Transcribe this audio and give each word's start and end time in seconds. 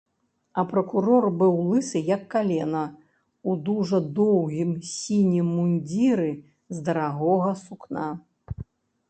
А 0.59 0.61
пракурор 0.69 1.25
быў 1.41 1.51
лысы, 1.71 1.99
як 2.11 2.23
калена, 2.33 2.81
у 3.51 3.55
дужа 3.67 3.99
доўгім 4.21 4.73
сінім 4.95 5.53
мундзіры 5.59 6.27
з 6.79 6.83
дарагога 6.91 7.51
сукна. 7.65 8.09